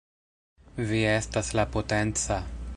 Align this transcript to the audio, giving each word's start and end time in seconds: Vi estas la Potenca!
Vi 0.93 1.03
estas 1.11 1.53
la 1.61 1.69
Potenca! 1.77 2.43